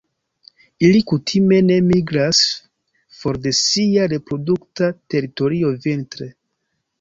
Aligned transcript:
Ili 0.87 1.01
kutime 1.09 1.59
ne 1.65 1.75
migras 1.89 2.39
for 3.19 3.39
de 3.45 3.53
sia 3.59 4.09
reprodukta 4.15 4.89
teritorio 5.17 5.73
vintre. 5.87 6.33